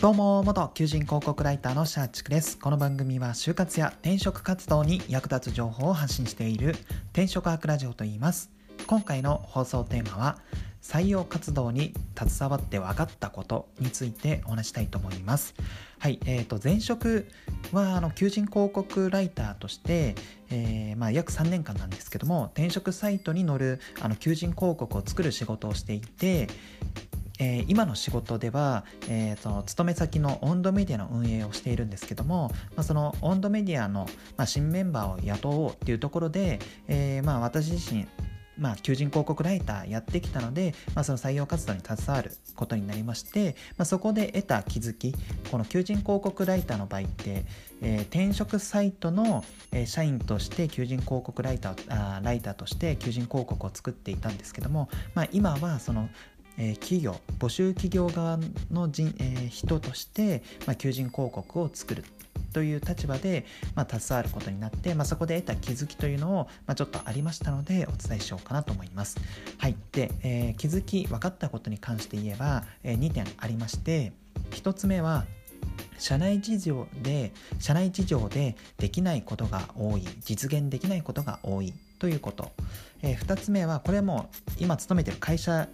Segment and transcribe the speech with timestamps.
[0.00, 2.56] どうも元求人広告ライターのシャーチクです。
[2.56, 6.76] この番組は就活や転職活動に役立つ情報を発信している
[7.12, 8.52] 転職博ラジオと言います。
[8.86, 10.38] 今回の放送テーマは
[10.80, 15.56] 採用活動に携わって分かったことについてお話したいと思います。
[15.98, 17.26] はい、えーと、前職
[17.72, 20.14] はあの求人広告ライターとして、
[20.50, 26.46] えー、まあ、約3年間なんですけども転職サイトに載るあの求人広告を作る仕事をしていて
[27.38, 34.06] えー、今の仕事では、えー、その勤め先の温度メディアの運営をしているんですけども、まあ、その温度メディアの、
[34.36, 38.06] まあ、新メンバーを雇おうっていうところで、えー、まあ私自身
[38.58, 45.14] まあ、求人広告ライターやってきたので、まあ、その採用活動に携わることになりまして、まあ、そこで得た気づき
[45.50, 47.44] この求人広告ライターの場合って、
[47.80, 56.08] えー、転職サイトの、えー、社員として求人広告ライターあライターとして求人広告を作っていたんですけども、まあ、今はその
[56.58, 58.38] えー、企業募集企業側
[58.70, 62.04] の人、えー、人として、まあ、求人広告を作る
[62.52, 69.18] という立場で、まあ、携わることになって、まあ、そこで得た気づきというのを、まあ、ちょっとありましたのでお伝えしようかなと思います。
[69.58, 74.12] はい、で、えー、気づき分かったことに関して言えば、えー、2点ありまして
[74.50, 75.26] 1つ目は
[75.98, 82.52] 社内事情で社内事情でできないことが多い実現できないことが多いということ、
[83.02, 85.68] えー、2つ目はこれはもう今勤めてる会社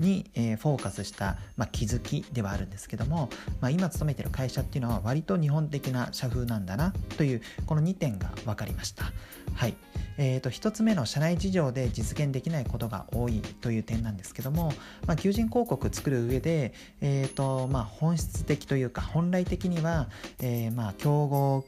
[0.00, 3.28] に、えー、フォーカスした、まあ、気づきではあるんですけども、
[3.60, 9.12] まあ、今勤めてる会社っていうのは割と日本的な社風なんだなというこの2点が分かりました。
[9.54, 9.74] はい
[10.16, 14.72] えーと、1つ目の社内事情で実現できないことが多いという点なんですけども、
[15.06, 20.08] まあ、求人広告作る上で、えーとまあ、本質的というか本来的には、
[20.40, 21.64] えー、まあ競合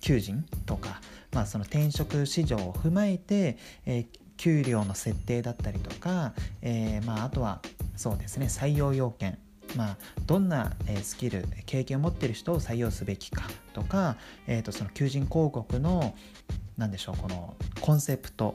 [0.00, 1.00] 求人とか、
[1.32, 4.06] まあ、その転職市場を踏まえて、えー、
[4.40, 7.60] 給料の設定だったりとか、えー、まあ、あとは
[7.94, 9.38] そうですね採用要件。
[9.76, 9.96] まあ、
[10.26, 14.16] どんなスキル経験を持っている人を採用すべきかとか、
[14.48, 16.16] えー、とその求人広告の
[16.76, 18.54] 何でしょうこのコンセプト。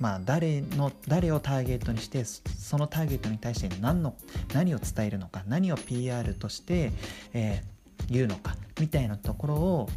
[0.00, 4.16] まあ、誰の誰をターゲットにしてそのターゲットに対して何の
[4.52, 6.90] 何を伝えるのか何を PR として、
[7.34, 9.88] えー、言うのかみたいなところを、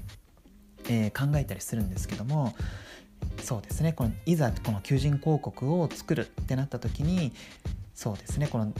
[0.89, 2.53] えー、考えたりするんですけども
[3.43, 3.91] そうですね。
[3.91, 7.33] このいざこの求人広告を作るってなった時に
[7.93, 8.47] そうですね。
[8.47, 8.71] この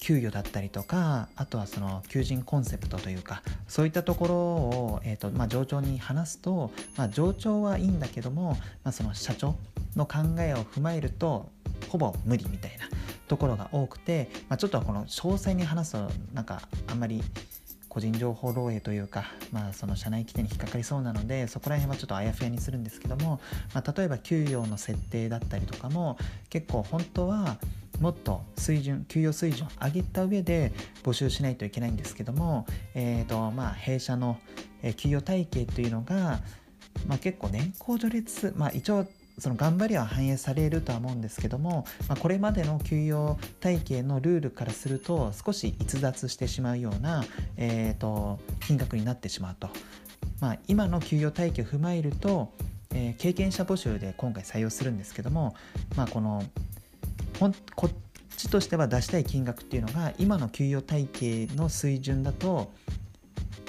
[0.00, 8.50] 給与だったりとかあとはその求人コンセプトというかそういったところを、えーとまあ、上長に話すと、まあ、上長はいいんだけども、
[8.84, 9.56] まあ、その社長
[9.96, 11.50] の考えを踏まえると
[11.88, 12.88] ほぼ無理みたいな
[13.26, 17.22] ところが多くて、まあ、ちょっとこの詳細に話すとなんかあんまり
[17.88, 23.40] 個人情報漏洩というか、まあ、その社内規定に引っかかりそうなのでそこら辺はちょっとあやふやにするんですけども、
[23.74, 26.18] まあ、例えば給与の設定だったりとかも
[26.50, 27.58] 結構本当は
[28.00, 30.72] もっと水準給与水準を上げた上で
[31.02, 34.38] 募集しないといけないんですけども、えーとまあ、弊社の
[34.96, 36.40] 給与体系というのが、
[37.06, 39.06] まあ、結構年功序列、まあ、一応
[39.38, 47.24] その頑張りは反映されるとは思うんですけども、まあ、これまでの給与体系のルールからすると少し逸脱してしまうような、
[47.56, 49.68] えーと、金額になってしまうと、
[50.40, 52.52] まあ、今の給与体系を踏まえると、
[52.92, 55.54] えー、経験者募集で今回採用するんですけども、
[55.96, 56.42] まあ、この
[57.38, 57.90] ほんこっ
[58.36, 62.72] ちとしては出したい金額っていうのが今の給与体系の水準だと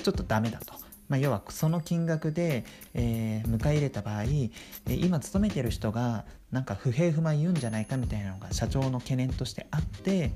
[0.02, 0.74] ちょっとダメだと。
[1.10, 4.52] まあ、要はその金額で、えー、迎え入れた場合、えー、
[4.88, 10.32] 今勤めてる人がなんか不平不満言うんじゃないかみたいなのが社長の懸念としてあって、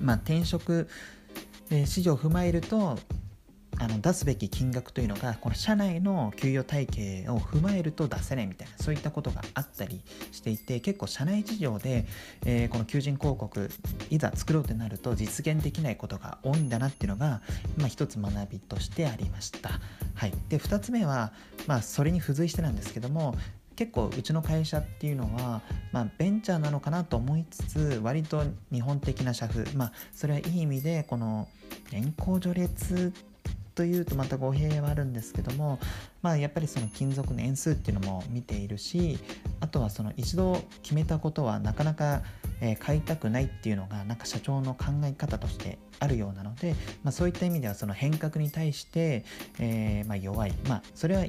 [0.00, 0.88] まあ、転職、
[1.70, 2.98] えー、市場を踏まえると
[3.78, 10.02] あの出すべき金額というのがこの社内の給与体系を踏まえると出せないみたいなそういったことがあったり
[10.32, 12.06] していて結構社内事情で、
[12.44, 13.70] えー、この求人広告
[14.10, 17.40] いざ作ろうとなると実現できないことが多いんだなっていうのが、
[17.76, 19.70] まあ、一つ学びとしてありました。
[20.14, 21.32] はい、で2つ目は、
[21.66, 23.34] まあ、それに付随してなんですけども
[23.76, 25.60] 結構うちの会社っていうのは、
[25.90, 31.48] まあ、ベンチャーなのかなと思いつつ割と日本的な社風まあそれはいい意味でこの
[31.90, 33.12] 年功序列
[33.74, 35.78] というとまた語弊はあるんですけども、
[36.22, 39.18] まあ、やっぱりその金属の円数っていうのも見ているし
[39.60, 42.22] あとはその一度決めたことはなかなか、
[42.60, 49.24] え、買いたくないっていうのがなんか社長の考え方としてあるようなので、まあ、そういった意味ではその変革に対して、
[49.58, 50.52] えー、まあ、弱い。
[50.68, 51.24] まあそれは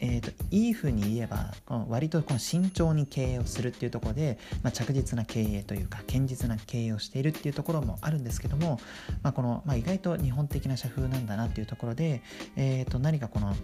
[0.00, 1.54] えーと、いいふうに言えば
[1.88, 8.80] 割とこの慎重に経営をするっていうところで、まあ、着実な経営というか堅実な経営をしているっていうところもあるんですけども、
[9.22, 12.22] まあ、この、まあ、意外と日本的な社風なんだなっていうところで、
[12.56, 13.54] えー、と何かこの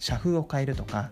[0.00, 1.10] 社風を変えるとか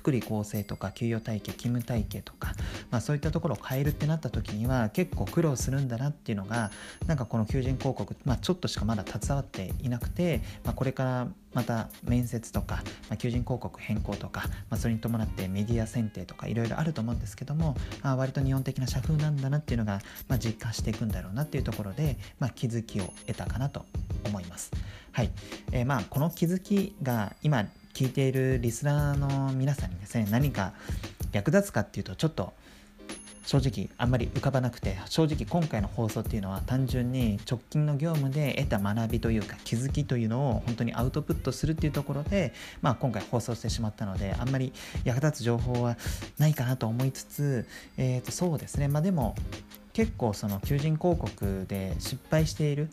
[0.00, 2.54] 福利厚生とか給与体系勤務体系とか、
[2.90, 6.70] まあ、そういったところを変えるってなった時には結構苦労するんだなっていうのが
[7.06, 12.76] なんかこの求人広告、まあ、ちょっとしかまだ携わっていなくて、まあ、これからまた面接とか、
[13.08, 23.84] まあ、求人広告変更とか、まあ、それに伴ってメディア選定とかいろいろあると思うんですけども、まあ、割と日本的な社風なんだなっていうのが、まあ、実感していくんだろうなっていうところで、まあ、気づきを得たかなと
[24.24, 24.70] 思います。
[25.12, 25.30] はい、
[25.72, 30.72] えー、まあこの気づきが今聞いているリスナーの皆さんにですね何か
[31.32, 32.52] 役立つかっていうとちょっと
[33.50, 44.72] 正直あんまり浮かばなくて正直今回の放送っていうのは単純に直近の業務で得た学びというか気づきというのを本当にアウトプットするっていうところで、まあ、今回放送してしまったのであんまり
[45.02, 45.96] 役立つ情報は
[46.38, 47.66] ないかなと思いつつ、
[47.96, 48.86] えー、とそうですね。
[48.86, 49.34] まあでも
[49.92, 52.88] 結構その求人広告で失敗している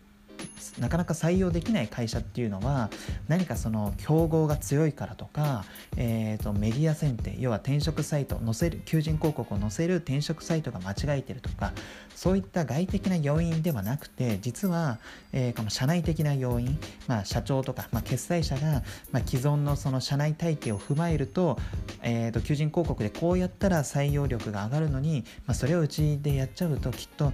[0.80, 2.90] なかなか採用できない会社っていうのは
[3.28, 11.74] 何かその競合が強いからとか、えーと、メディア選定要は転職サイト載せる求人広告を載せる転職サイトが間違えてるとか
[12.16, 15.00] そういった外的な要因ではなくて実は、
[15.34, 21.58] えー、この社内的な要因、まあ、社長とか、まあ、決済者が、まあ、既存のその社内体系を踏まえると,、
[22.02, 27.34] えーと求人広告でこうやったら採用力が上がるのに、まあ、それをうちでやっちゃうときっと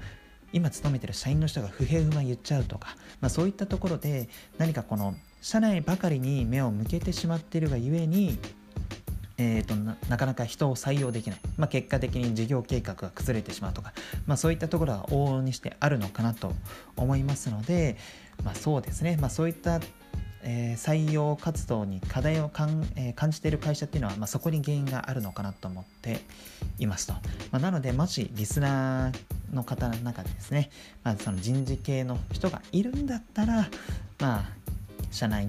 [0.53, 8.37] 今勤めてる社員の人が不平不満言っちゃうとか、まあ、そういったところで何かこの社内ばかりに目を向けてしまっているがゆえに
[9.39, 9.75] えーと、
[10.09, 13.91] なかなか人を採用できない、まあ、結果的に事業計画が崩れてしまうとか、
[14.27, 16.53] まあ、そういったところは往々にしてあるのかなと
[16.95, 17.97] 思いますので、
[18.43, 19.79] まあ、そうですね、まあ、そういった
[20.45, 26.19] えー、採用活動に課題をかん、えー、感じている会社っていうのは、まあ、そこに原因があるのかなと思って
[26.79, 27.13] いますと。
[27.13, 27.19] ま
[27.53, 30.69] あ、なので、もしリスナーの方の中でですね、
[31.03, 33.69] まあ、その人事系の人がいるんだったら、
[34.19, 34.45] まあ、
[35.11, 35.47] 社内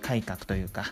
[0.00, 0.84] 改革というか、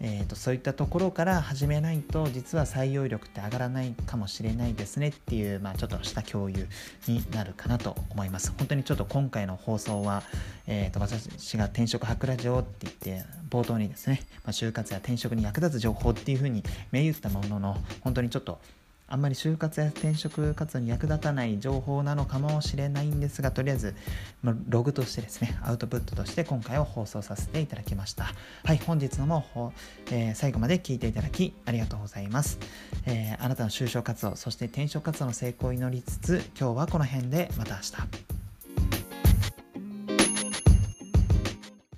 [0.00, 6.68] えーと、そういったところから始めないと実は採用力って上がらないかもしれないですねっていう、まあ、ちょっとした共有
[7.08, 8.52] になるかなと思います。
[8.58, 10.22] 本当にちょっと今回の放送は、
[10.66, 16.62] えーと、私が転職博ラジオって言って冒頭にですね、まあ、就活や転職に役立つ情報っていうふうに
[16.92, 18.60] 銘打ったものの本当にちょっと
[19.06, 23.94] あんまり就活や転職活動に役立たない情報なのかもしれないんですが、とりあえず、
[24.42, 28.32] まログとしてですね、アウトプットとして今回は放送させていただきました。
[28.64, 29.72] はい、本日のも、
[30.10, 32.58] えー、最後まで聞いていただきありがとうございます、
[33.06, 38.33] えー、あなたの就職活動、そして転職活動の成功を祈りつつ、今日はこの辺でまた明日。